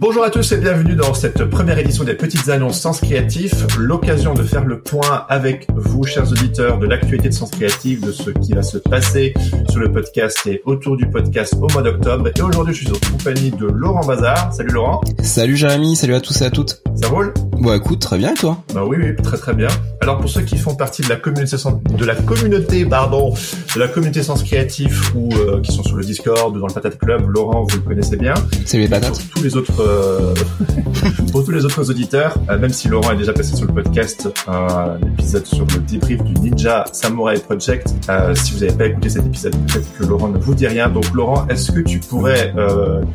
[0.00, 4.32] Bonjour à tous et bienvenue dans cette première édition des Petites Annonces Sens Créatif, l'occasion
[4.32, 8.30] de faire le point avec vous, chers auditeurs, de l'actualité de Sens Créatif, de ce
[8.30, 9.34] qui va se passer
[9.68, 12.28] sur le podcast et autour du podcast au mois d'octobre.
[12.28, 14.52] Et aujourd'hui, je suis en compagnie de Laurent Bazar.
[14.54, 15.00] Salut Laurent.
[15.20, 16.80] Salut Jérémy, salut à tous et à toutes.
[16.94, 17.34] Ça roule?
[17.58, 18.62] Bon écoute, très bien et toi?
[18.72, 19.68] Bah oui, oui, très très bien.
[20.00, 23.34] Alors pour ceux qui font partie de la communauté, de la communauté, pardon,
[23.74, 26.72] de la communauté Sens Créatif ou euh, qui sont sur le Discord ou dans le
[26.72, 28.34] Patate Club, Laurent, vous le connaissez bien.
[28.64, 29.20] Salut les patates.
[29.34, 30.34] Tous les autres, euh,
[31.32, 34.28] pour tous les autres auditeurs, euh, même si Laurent est déjà passé sur le podcast,
[34.46, 37.94] un épisode sur le débrief du Ninja Samurai Project.
[38.10, 40.88] euh, si vous n'avez pas écouté cet épisode, peut-être que Laurent ne vous dit rien.
[40.88, 42.54] Donc Laurent, est-ce que tu pourrais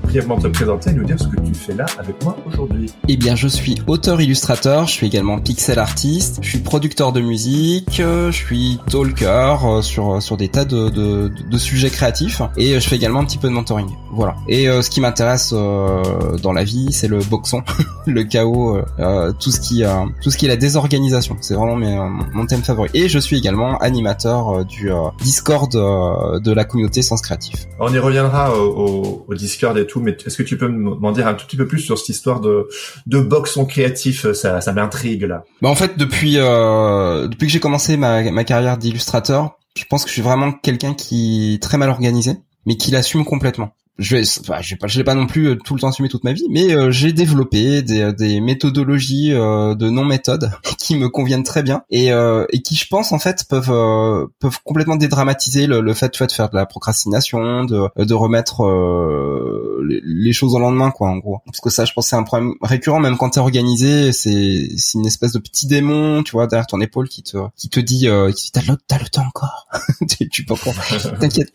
[0.04, 2.92] brièvement te présenter et nous dire ce que tu fais là avec moi aujourd'hui?
[3.08, 8.02] Eh bien je suis auteur-illustrateur, je suis également pixel artiste, je suis producteur de musique,
[8.02, 13.26] je suis talker sur sur des tas de, sujets créatifs et je fais également un
[13.26, 13.90] petit peu de mentoring.
[14.12, 14.36] Voilà.
[14.48, 17.64] Et ce qui m'intéresse dans la vie, c'est le boxon,
[18.06, 21.38] le chaos, euh, euh, tout ce qui euh, tout ce qui est la désorganisation.
[21.42, 21.96] C'est vraiment mes,
[22.34, 22.90] mon thème favori.
[22.94, 24.92] Et je suis également animateur du
[25.22, 27.68] Discord de la communauté Sens Créatif.
[27.80, 31.12] On y reviendra au, au, au Discord et tout, mais est-ce que tu peux m'en
[31.12, 32.68] dire un tout petit peu plus sur cette histoire de,
[33.08, 34.32] de boxon créatif?
[34.34, 35.44] Ça, ça m'intrigue là.
[35.62, 40.10] Bah en fait depuis depuis que j'ai commencé ma, ma carrière d'illustrateur, je pense que
[40.10, 43.74] je suis vraiment quelqu'un qui est très mal organisé, mais qui l'assume complètement.
[44.00, 45.90] Je vais, enfin, je vais pas, je l'ai pas non plus euh, tout le temps
[45.90, 50.52] assumé toute ma vie, mais euh, j'ai développé des, des méthodologies euh, de non méthode
[50.80, 54.26] qui me conviennent très bien et, euh, et qui, je pense, en fait, peuvent euh,
[54.40, 58.14] peuvent complètement dédramatiser le, le fait, tu vois, de faire de la procrastination, de de
[58.16, 61.42] remettre euh, les, les choses au lendemain, quoi, en gros.
[61.46, 64.98] Parce que ça, je pense, c'est un problème récurrent, même quand t'es organisé, c'est c'est
[64.98, 68.08] une espèce de petit démon, tu vois, derrière ton épaule qui te qui te dit,
[68.08, 69.68] euh, qui t'as le le temps encore,
[70.10, 70.56] tu, tu peux
[71.20, 71.54] t'inquiète.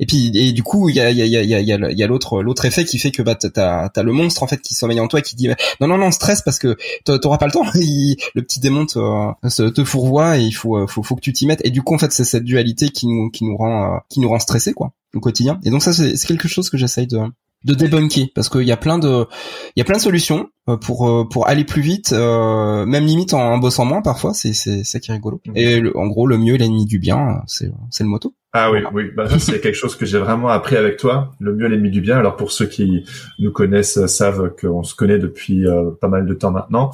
[0.00, 2.02] Et puis et du coup, il y a y a y a y a, y
[2.02, 4.74] a l'autre l'autre effet qui fait que bah t'as t'as le monstre en fait qui
[4.74, 5.48] sommeille en toi et qui dit
[5.80, 7.64] non non non stress parce que t'a- t'auras pas le temps.
[7.74, 11.32] Il- le petit démon te, te fourvoie et il faut euh, faut faut que tu
[11.32, 11.60] t'y mettes.
[11.64, 14.20] Et du coup en fait c'est cette dualité qui nous qui nous rend euh, qui
[14.20, 15.58] nous rend stressés quoi au quotidien.
[15.64, 17.20] Et donc ça c'est quelque chose que j'essaye de
[17.64, 19.26] de débunker parce qu'il y a plein de
[19.74, 23.32] il y a plein de solutions euh, pour pour aller plus vite euh, même limite
[23.32, 25.56] en, en bossant moins parfois c'est c'est ça qui est rigolo Mhm.
[25.56, 28.84] et le- en gros le mieux l'ennemi du bien c'est c'est le motto Ah oui,
[28.92, 31.32] oui, bah c'est quelque chose que j'ai vraiment appris avec toi.
[31.40, 32.18] Le mieux, l'ennemi du bien.
[32.18, 33.04] Alors pour ceux qui
[33.40, 36.92] nous connaissent savent qu'on se connaît depuis euh, pas mal de temps maintenant.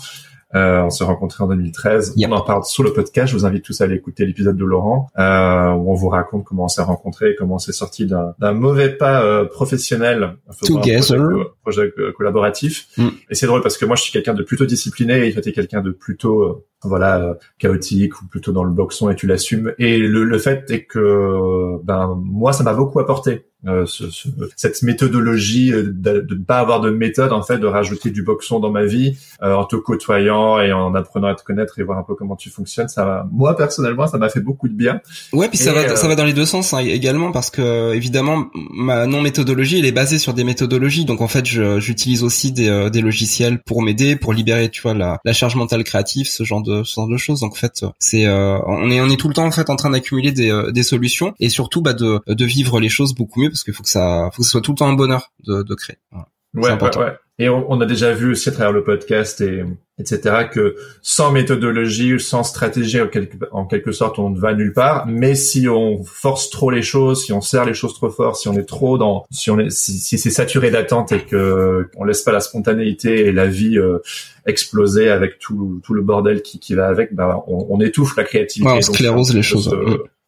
[0.55, 2.15] Euh, on s'est rencontrés en 2013.
[2.16, 2.31] Yep.
[2.31, 3.28] On en parle sur le podcast.
[3.33, 6.44] Je vous invite tous à aller écouter l'épisode de Laurent euh, où on vous raconte
[6.44, 10.37] comment on s'est rencontrés comment on s'est sorti d'un d'un mauvais pas euh, professionnel.
[10.59, 11.19] faisant un Together.
[11.62, 12.88] projet, projet, collaboratif.
[12.97, 13.09] Mm.
[13.31, 15.53] Et c'est drôle parce que moi je suis quelqu'un de plutôt discipliné et toi t'es
[15.53, 19.72] quelqu'un de plutôt euh, voilà euh, chaotique ou plutôt dans le boxon et tu l'assumes.
[19.78, 24.28] Et le, le fait est que ben moi ça m'a beaucoup apporté euh, ce, ce-
[24.56, 28.22] cette méthodologie euh, de, de ne pas avoir de méthode en fait de rajouter du
[28.22, 31.82] boxon dans ma vie euh, en te côtoyant et en apprenant à te connaître et
[31.82, 32.88] voir un peu comment tu fonctionnes.
[32.88, 35.00] Ça m'a- moi personnellement ça m'a fait beaucoup de bien.
[35.32, 37.93] Ouais, puis ça va, euh, ça va dans les deux sens hein, également parce que
[37.94, 42.53] évidemment ma non méthodologie elle est basée sur des méthodologies, donc en fait j'utilise aussi
[42.53, 46.28] des, euh, des logiciels pour m'aider, pour libérer tu vois la, la charge mentale créative,
[46.28, 47.41] ce genre de ce genre de choses.
[47.41, 49.76] Donc en fait c'est euh, on est on est tout le temps en fait en
[49.76, 53.50] train d'accumuler des, des solutions et surtout bah de de vivre les choses beaucoup mieux
[53.50, 55.62] parce qu'il faut que ça faut que ce soit tout le temps un bonheur de,
[55.62, 55.99] de créer.
[56.11, 56.27] Voilà.
[56.55, 57.12] Ouais, ouais.
[57.38, 59.65] Et on, on a déjà vu aussi à travers le podcast et
[59.99, 64.72] etc que sans méthodologie, sans stratégie en quelque, en quelque sorte, on ne va nulle
[64.72, 65.06] part.
[65.06, 68.49] Mais si on force trop les choses, si on serre les choses trop fort, si
[68.49, 72.05] on est trop dans, si on est, si, si c'est saturé d'attente et que on
[72.05, 73.99] laisse pas la spontanéité et la vie euh,
[74.44, 78.25] exploser avec tout tout le bordel qui, qui va avec, bah on, on étouffe la
[78.25, 78.70] créativité.
[78.70, 79.75] Ouais, on sclérose les choses.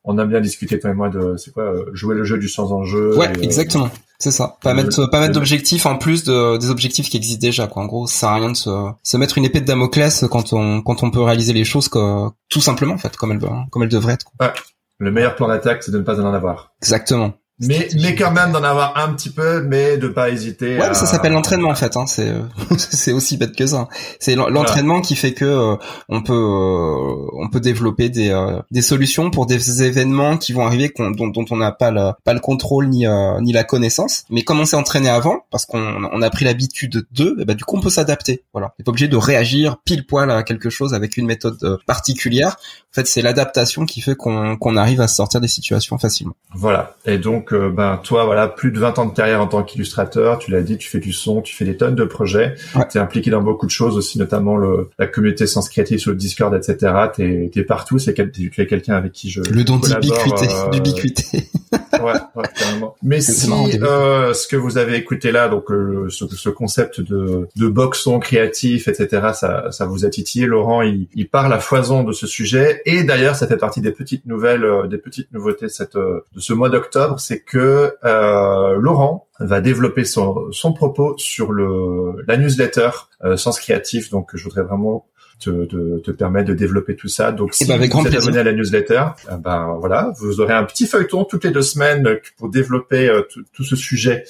[0.05, 2.49] On a bien discuté toi et moi de c'est quoi euh, jouer le jeu du
[2.49, 3.17] sans enjeu.
[3.17, 3.89] Ouais, et, euh, exactement.
[4.19, 4.57] C'est ça.
[4.63, 7.67] Pas le- mettre, pas mettre le- d'objectifs en plus de, des objectifs qui existent déjà,
[7.69, 7.83] quoi.
[7.83, 8.71] En gros, ça sert à rien de se,
[9.03, 12.29] se mettre une épée de Damoclès quand on, quand on peut réaliser les choses que,
[12.49, 13.41] tout simplement, en fait, comme elles,
[13.71, 14.27] comme elles devraient être.
[14.37, 14.53] quoi.
[14.99, 16.73] Le meilleur plan d'attaque, c'est de ne pas en avoir.
[16.81, 17.33] Exactement.
[17.63, 20.79] Mais mais quand même d'en avoir un petit peu, mais de pas hésiter.
[20.79, 21.97] Ouais, ça s'appelle l'entraînement en fait.
[21.97, 22.07] Hein.
[22.07, 22.43] C'est euh,
[22.77, 23.89] c'est aussi bête que ça.
[24.19, 25.77] C'est l'entraînement qui fait que euh,
[26.09, 28.33] on peut euh, on peut développer des
[28.71, 32.35] des solutions pour des événements qui vont arriver dont, dont on n'a pas le pas
[32.35, 33.07] le contrôle ni
[33.41, 34.25] ni la connaissance.
[34.31, 37.65] Mais comme on s'est entraîné avant, parce qu'on on a pris l'habitude de, bah du
[37.65, 38.45] coup on peut s'adapter.
[38.53, 42.57] Voilà, on pas obligé de réagir pile poil à quelque chose avec une méthode particulière.
[42.93, 46.35] En fait, c'est l'adaptation qui fait qu'on qu'on arrive à sortir des situations facilement.
[46.55, 46.95] Voilà.
[47.07, 50.39] Et donc, euh, ben toi, voilà, plus de 20 ans de carrière en tant qu'illustrateur.
[50.39, 52.55] Tu l'as dit, tu fais du son, tu fais des tonnes de projets.
[52.91, 56.11] Tu es impliqué dans beaucoup de choses aussi, notamment le, la communauté Sens Créatif sur
[56.11, 56.93] le Discord, etc.
[57.15, 57.99] T'es es partout.
[57.99, 61.49] C'est tu es quelqu'un avec qui je le don d'ubiquité, euh, d'ubiquité.
[61.95, 62.95] ouais, ouais, carrément.
[63.03, 63.51] Mais si
[63.83, 68.19] euh, ce que vous avez écouté là, donc euh, ce, ce, concept de de boxon
[68.19, 69.31] créatif, etc.
[69.33, 70.47] Ça, ça vous a titillé.
[70.47, 73.93] Laurent, il, il parle à foison de ce sujet et d'ailleurs, ça fait partie des
[73.93, 77.95] petites nouvelles, euh, des petites nouveautés de, cette, euh, de ce mois d'octobre, c'est que
[78.05, 82.91] euh, Laurent va développer son, son propos sur le la newsletter
[83.37, 84.11] Sens Créatif.
[84.11, 85.07] Donc, je voudrais vraiment
[85.41, 87.33] te, te, te, permettre de développer tout ça.
[87.33, 89.05] Donc, eh si ben, vous êtes abonné à la newsletter,
[89.41, 93.11] ben voilà, vous aurez un petit feuilleton toutes les deux semaines pour développer
[93.53, 94.25] tout, ce sujet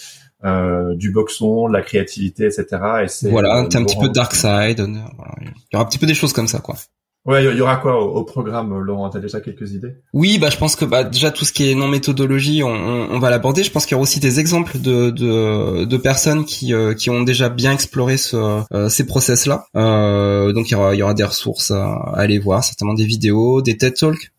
[0.44, 2.66] euh, du boxon, la créativité, etc.
[3.04, 4.80] Et c'est voilà, un petit peu de dark side.
[4.80, 4.96] Il
[5.72, 6.74] y aura un petit peu des choses comme ça, quoi.
[7.24, 9.08] Ouais, il y aura quoi au, programme, Laurent?
[9.08, 9.94] T'as déjà quelques idées?
[10.12, 13.18] Oui, bah je pense que bah déjà tout ce qui est non méthodologie, on, on,
[13.20, 13.62] va l'aborder.
[13.62, 17.10] Je pense qu'il y aura aussi des exemples de de, de personnes qui euh, qui
[17.10, 19.66] ont déjà bien exploré ce, euh, ces process-là.
[19.76, 23.06] Euh, donc il y aura il y aura des ressources à, aller voir, certainement des
[23.06, 24.32] vidéos, des TED Talks.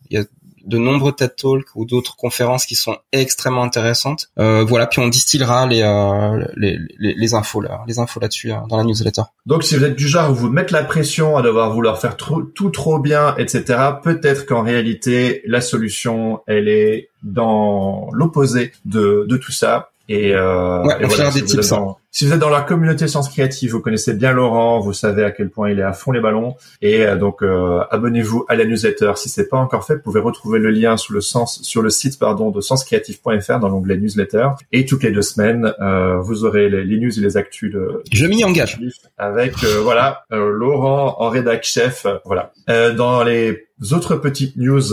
[0.63, 4.29] De nombreux TED Talks ou d'autres conférences qui sont extrêmement intéressantes.
[4.39, 8.51] Euh, voilà, puis on distillera les, euh, les, les, les, infos là, les infos là-dessus
[8.51, 9.23] euh, dans la newsletter.
[9.45, 12.17] Donc si vous êtes du genre où vous mettez la pression à devoir vouloir faire
[12.17, 13.63] tout trop bien, etc.,
[14.01, 20.83] peut-être qu'en réalité la solution elle est dans l'opposé de, de tout ça et, euh,
[20.83, 21.69] ouais, voilà, des tips.
[21.69, 25.23] Dans, si vous êtes dans la communauté Sens Créative, vous connaissez bien Laurent, vous savez
[25.23, 26.55] à quel point il est à fond les ballons.
[26.79, 29.13] Et euh, donc euh, abonnez-vous à la newsletter.
[29.15, 31.89] Si c'est pas encore fait, vous pouvez retrouver le lien sous le sens sur le
[31.89, 34.49] site pardon de senscreative.fr dans l'onglet newsletter.
[34.71, 38.03] Et toutes les deux semaines, euh, vous aurez les, les, news et les actus de.
[38.11, 38.79] Je m'y engage.
[39.17, 42.05] Avec euh, voilà Laurent en rédac chef.
[42.25, 42.53] voilà.
[42.95, 44.83] dans les autres petites news.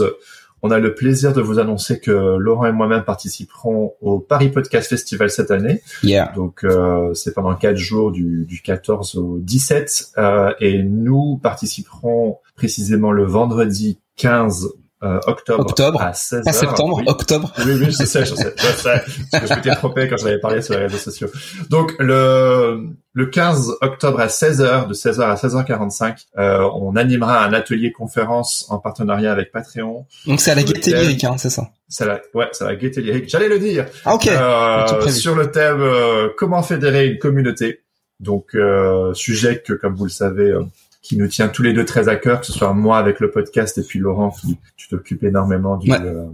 [0.63, 4.89] On a le plaisir de vous annoncer que Laurent et moi-même participerons au Paris Podcast
[4.89, 5.83] Festival cette année.
[6.03, 6.33] Yeah.
[6.37, 12.39] Donc euh, c'est pendant quatre jours du, du 14 au 17 euh, et nous participerons
[12.57, 14.69] précisément le vendredi 15
[15.03, 17.53] euh, octobre, octobre, à 16 Pas septembre, octobre.
[17.59, 19.03] Oui, oui, je sais, je sais, je sais.
[19.31, 21.29] Parce que je m'étais trompé quand j'avais parlé sur les réseaux sociaux.
[21.71, 27.55] Donc, le, le 15 octobre à 16h, de 16h à 16h45, euh, on animera un
[27.55, 30.07] atelier conférence en partenariat avec Patreon.
[30.27, 31.71] Donc, c'est à la gaieté lyrique, hein, c'est ça?
[31.89, 33.29] C'est la, ouais, c'est la gaieté lyrique.
[33.29, 33.87] J'allais le dire.
[34.05, 34.27] Ah, ok.
[34.29, 37.81] Euh, sur le thème, euh, comment fédérer une communauté.
[38.21, 40.63] Donc, euh, sujet que, comme vous le savez, euh,
[41.03, 43.31] qui nous tient tous les deux très à cœur, que ce soit moi avec le
[43.31, 46.27] podcast et puis Laurent qui tu t'occupes énormément du, euh,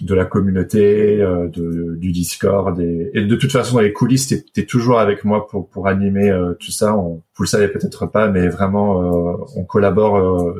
[0.00, 4.28] de la communauté, euh, de, du Discord et, et, de toute façon dans les coulisses
[4.28, 6.96] t'es es toujours avec moi pour pour animer euh, tout ça.
[6.96, 10.54] On, vous le savez peut-être pas, mais vraiment on collabore.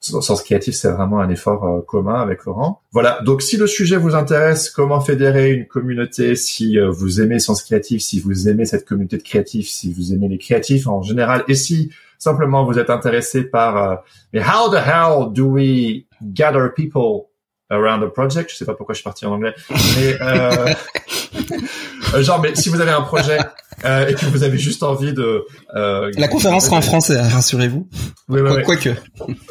[0.00, 2.80] Sens Créatif, c'est vraiment un effort commun avec Laurent.
[2.92, 3.20] Voilà.
[3.22, 8.00] Donc, si le sujet vous intéresse, comment fédérer une communauté, si vous aimez Sens Créatif,
[8.00, 11.54] si vous aimez cette communauté de créatifs, si vous aimez les créatifs en général, et
[11.54, 13.96] si simplement vous êtes intéressé par euh,
[14.32, 17.30] mais how the hell do we gather people
[17.70, 18.50] around the project?
[18.52, 20.66] Je sais pas pourquoi je suis parti en anglais, mais euh,
[22.14, 23.38] euh, genre mais si vous avez un projet
[23.84, 25.44] euh, et que vous avez juste envie de
[25.74, 27.88] euh, la conférence sera en français, hein, rassurez-vous.
[28.28, 28.90] Oui, ouais, Quoique.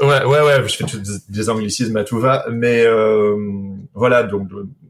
[0.02, 0.86] Ouais, ouais, ouais, je fais
[1.30, 3.36] des anglicismes à tout va, mais euh,
[3.94, 4.50] voilà donc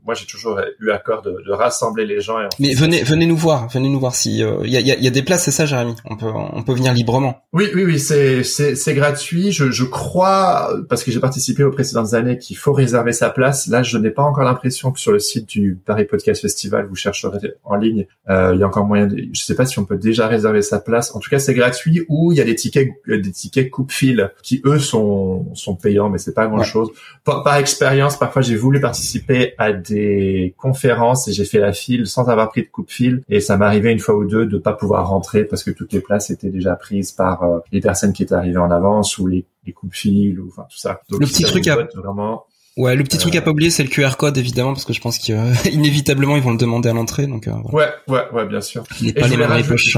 [0.10, 2.40] moi j'ai toujours eu à cœur de, de rassembler les gens.
[2.40, 5.08] Et Mais venez, venez nous voir, venez nous voir si il euh, y, a, y,
[5.08, 5.94] a, des places, c'est ça, Jérémy?
[6.06, 7.44] On peut, on peut venir librement.
[7.54, 9.52] Oui, oui, oui, c'est c'est gratuit.
[9.52, 13.68] Je, je crois parce que j'ai participé aux précédentes années qu'il faut réserver sa place.
[13.68, 16.96] Là, je n'ai pas encore l'impression que sur le site du Paris Podcast Festival, vous
[16.96, 18.08] chercherez en ligne.
[18.30, 19.06] Euh, il y a encore moyen.
[19.06, 21.16] De, je sais pas si on peut déjà réserver sa place.
[21.16, 24.62] En tout cas, c'est gratuit ou il y a des tickets, des tickets coupe-fil qui
[24.66, 26.90] eux sont sont payants, mais c'est pas grand chose.
[27.24, 32.08] Par, par expérience, parfois j'ai voulu participer à des conférences et j'ai fait la file
[32.08, 34.58] sans avoir pris de coup de fil et ça m'arrivait une fois ou deux de
[34.58, 38.14] pas pouvoir rentrer parce que toutes les places étaient déjà prises par euh, les personnes
[38.14, 41.02] qui étaient arrivées en avance ou les, les coups de fil ou enfin tout ça.
[41.10, 42.46] Donc, le petit truc à vraiment
[42.80, 45.02] Ouais, le petit truc à pas oublier, c'est le QR code évidemment, parce que je
[45.02, 47.50] pense qu'inévitablement ils vont le demander à l'entrée, donc.
[47.50, 48.86] Euh, ouais, ouais, ouais, bien sûr.
[49.02, 49.98] Il n'est pas les mêmes poches.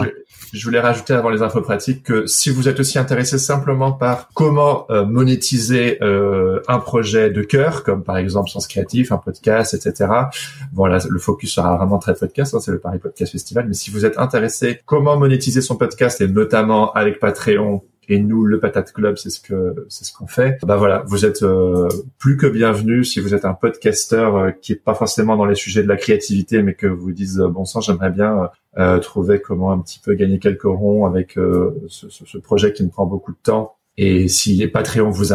[0.52, 4.30] je voulais rajouter avant les infos pratiques que si vous êtes aussi intéressé simplement par
[4.34, 9.76] comment euh, monétiser euh, un projet de cœur, comme par exemple Sens Créatif, un podcast,
[9.76, 10.10] etc.
[10.74, 13.68] Voilà, le focus sera vraiment très podcast, hein, c'est le Paris Podcast Festival.
[13.68, 18.46] Mais si vous êtes intéressé comment monétiser son podcast et notamment avec Patreon et nous,
[18.46, 20.58] le Patate Club, c'est ce que c'est ce qu'on fait.
[20.64, 24.74] Bah voilà, vous êtes euh, plus que bienvenus si vous êtes un podcasteur euh, qui
[24.74, 27.64] est pas forcément dans les sujets de la créativité, mais que vous dites euh, bon
[27.66, 28.50] sang, j'aimerais bien
[29.02, 33.06] trouver comment un petit peu gagner quelques ronds avec ce, ce, projet qui me prend
[33.06, 33.76] beaucoup de temps.
[33.98, 35.34] Et si les Patreon vous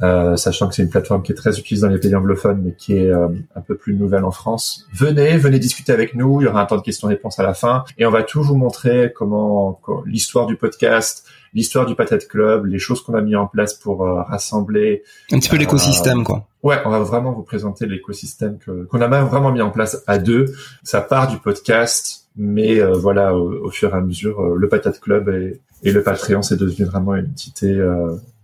[0.00, 2.72] intrigue, sachant que c'est une plateforme qui est très utilisée dans les pays anglophones, mais
[2.72, 4.86] qui est un peu plus nouvelle en France.
[4.92, 6.40] Venez, venez discuter avec nous.
[6.40, 8.56] Il y aura un temps de questions-réponses à la fin, et on va tout vous
[8.56, 13.46] montrer comment l'histoire du podcast, l'histoire du Patate Club, les choses qu'on a mis en
[13.46, 15.02] place pour euh, rassembler.
[15.32, 16.46] Un petit peu l'écosystème, quoi.
[16.62, 20.18] Ouais, on va vraiment vous présenter l'écosystème que qu'on a vraiment mis en place à
[20.18, 20.46] deux.
[20.82, 25.00] Ça part du podcast, mais euh, voilà, au, fur et à mesure, euh, le Patate
[25.00, 27.80] Club et, et le Patreon, c'est devenu vraiment une entité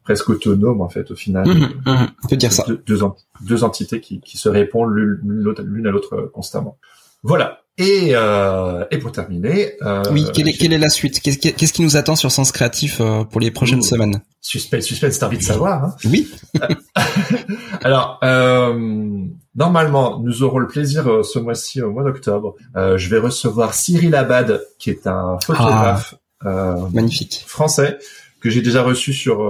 [0.04, 1.49] presque autonome en fait au final.
[1.49, 2.64] Mmh, mmh, on peut dire ça.
[2.68, 3.00] Deux,
[3.40, 6.78] deux, entités qui, qui se répondent l'une à l'autre constamment.
[7.23, 7.61] Voilà.
[7.76, 11.18] Et, euh, et pour terminer, euh, oui, quelle est, quelle est la suite?
[11.20, 14.23] Qu'est-ce qui, qui nous attend sur Sens Créatif euh, pour les prochaines semaines?
[14.40, 16.30] Suspense, suspense, t'as envie de savoir hein Oui.
[17.82, 19.25] Alors, euh,
[19.56, 22.54] normalement, nous aurons le plaisir ce mois-ci, au mois d'octobre.
[22.76, 27.99] Je vais recevoir Cyril Abad, qui est un photographe ah, magnifique français
[28.44, 29.42] que j'ai déjà reçu sur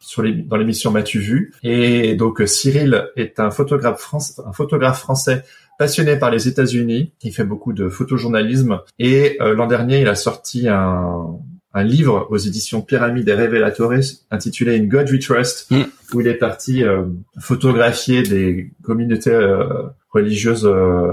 [0.00, 1.54] sur les, dans l'émission M'as-tu vu?
[1.62, 5.44] Et donc Cyril est un photographe français, un photographe français
[5.78, 7.12] passionné par les États-Unis.
[7.22, 11.38] Il fait beaucoup de photojournalisme et euh, l'an dernier, il a sorti un,
[11.76, 13.92] un livre aux éditions Pyramide et Révélatores
[14.30, 15.82] intitulé In God We Trust, mm.
[16.14, 17.04] où il est parti euh,
[17.38, 20.68] photographier des communautés euh, religieuses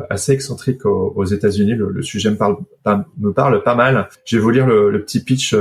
[0.10, 1.76] assez excentriques aux, États-Unis.
[1.76, 2.56] Le, sujet me parle,
[3.20, 4.08] me parle pas mal.
[4.24, 5.54] Je vais vous lire le, le petit pitch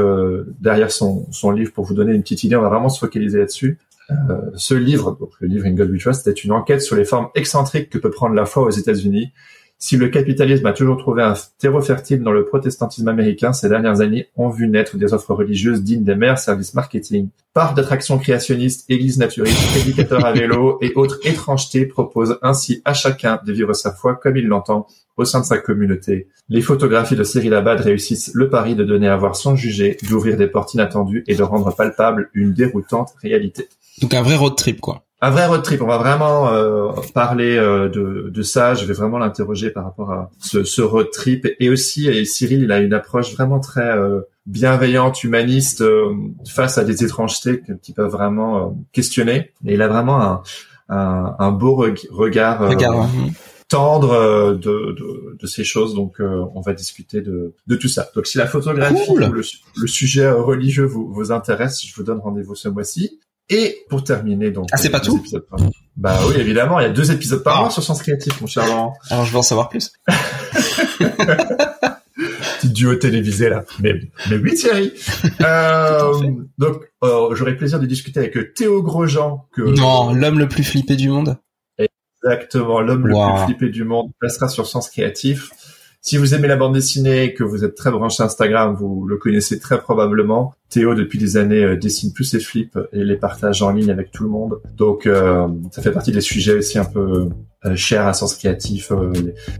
[0.61, 2.55] derrière son, son livre pour vous donner une petite idée.
[2.55, 3.79] On va vraiment se focaliser là-dessus.
[4.11, 7.05] Euh, ce livre, donc le livre In God We Trust, est une enquête sur les
[7.05, 9.33] formes excentriques que peut prendre la foi aux États-Unis.
[9.85, 14.01] Si le capitalisme a toujours trouvé un terreau fertile dans le protestantisme américain, ces dernières
[14.01, 17.31] années ont vu naître des offres religieuses dignes des meilleurs services marketing.
[17.53, 23.41] Parcs d'attractions créationnistes, églises naturistes, prédicateurs à vélo et autres étrangetés proposent ainsi à chacun
[23.45, 24.87] de vivre sa foi comme il l'entend
[25.17, 26.29] au sein de sa communauté.
[26.49, 30.37] Les photographies de Cyril Abad réussissent le pari de donner à voir sans juger, d'ouvrir
[30.37, 33.69] des portes inattendues et de rendre palpable une déroutante réalité.
[34.01, 35.03] Donc un vrai road trip, quoi.
[35.25, 35.81] Un vrai road trip.
[35.81, 38.75] On va vraiment euh, parler euh, de, de, ça.
[38.75, 41.47] Je vais vraiment l'interroger par rapport à ce, ce, road trip.
[41.61, 45.85] Et aussi, et Cyril, il a une approche vraiment très euh, bienveillante, humaniste
[46.45, 49.53] face à des étrangetés qui peuvent vraiment questionner.
[49.65, 50.43] Et il a vraiment un,
[50.89, 52.69] un, un beau regard.
[52.69, 53.09] regard
[53.69, 55.95] tendre de, de, de, ces choses.
[55.95, 58.11] Donc, on va discuter de, de tout ça.
[58.15, 62.19] Donc, si la photographie ou le, le, sujet religieux vous, vous intéresse, je vous donne
[62.19, 63.19] rendez-vous ce mois-ci.
[63.49, 64.69] Et pour terminer, donc.
[64.73, 65.23] Ah, c'est pas tout?
[65.97, 67.61] Bah oui, évidemment, il y a deux épisodes par ah.
[67.63, 68.95] mois sur Sens Créatif, mon cher Laurent.
[69.11, 69.93] Alors, je veux en savoir plus.
[72.61, 73.65] Petit duo télévisé, là.
[73.81, 73.95] Mais,
[74.31, 74.93] mais oui, Thierry.
[75.41, 76.13] Euh,
[76.59, 79.63] donc, euh, j'aurai plaisir de discuter avec Théo Grosjean, que...
[79.63, 81.37] Non, l'homme le plus flippé du monde.
[81.79, 85.51] Exactement, l'homme le plus flippé du monde passera sur Sens Créatif.
[86.01, 89.59] Si vous aimez la bande dessinée, que vous êtes très branché Instagram, vous le connaissez
[89.59, 90.55] très probablement.
[90.73, 94.11] Théo, depuis des années, euh, dessine plus ses flips et les partage en ligne avec
[94.11, 94.59] tout le monde.
[94.75, 97.29] Donc, euh, ça fait partie des sujets aussi un peu
[97.67, 98.91] euh, chers à sens créatif,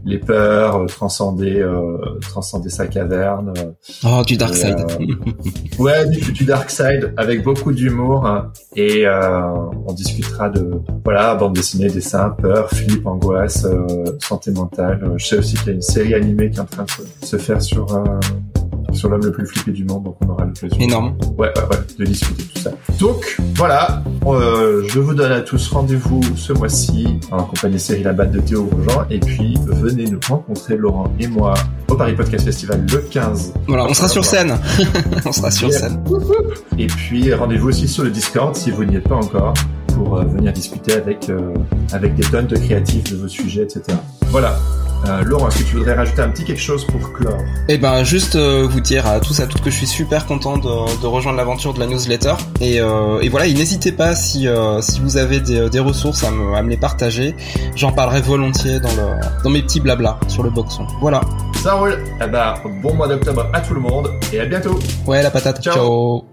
[0.03, 1.63] les, peurs, transcender,
[2.21, 3.53] transcender sa caverne.
[4.03, 4.85] oh, du dark side.
[5.79, 8.51] ouais, du, du, dark side avec beaucoup d'humour hein.
[8.75, 13.67] et on discutera de voilà bande dessinée, dessin, peur, flip, angoisse,
[14.19, 15.13] santé mentale.
[15.17, 17.37] Je sais aussi qu'il y a une série animée qui est en train de se
[17.37, 17.87] faire sur
[18.93, 20.77] sur l'homme le plus flippé du monde, donc on aura l'occasion.
[20.79, 21.15] Énorme.
[21.37, 22.71] Ouais, ouais, ouais, de discuter tout ça.
[22.99, 28.07] Donc, voilà, euh, je vous donne à tous rendez-vous ce mois-ci en compagnie de Cyril
[28.07, 31.53] Abad de Théo Grosjean, et puis venez nous rencontrer, Laurent et moi,
[31.89, 33.53] au Paris Podcast Festival le 15.
[33.67, 34.57] Voilà, on sera sur scène.
[35.25, 36.03] on sera sur scène.
[36.77, 39.53] Et puis, rendez-vous aussi sur le Discord si vous n'y êtes pas encore
[39.93, 41.53] pour euh, venir discuter avec, euh,
[41.91, 43.97] avec des tonnes de créatifs de vos sujets, etc.
[44.27, 44.57] Voilà.
[45.05, 48.03] Euh, Laurent, est-ce que tu voudrais rajouter un petit quelque chose pour clore Eh ben,
[48.03, 51.07] juste euh, vous dire à tous à toutes que je suis super content de, de
[51.07, 52.33] rejoindre l'aventure de la newsletter.
[52.61, 56.31] Et, euh, et voilà, n'hésitez pas si, euh, si vous avez des, des ressources à
[56.31, 57.35] me, à me les partager.
[57.75, 60.87] J'en parlerai volontiers dans, le, dans mes petits blabla sur le boxon.
[61.01, 61.21] Voilà.
[61.61, 61.97] Ça roule.
[62.21, 64.79] Eh ben, bon mois d'octobre à tout le monde et à bientôt.
[65.05, 65.61] Ouais, la patate.
[65.61, 66.32] Ciao.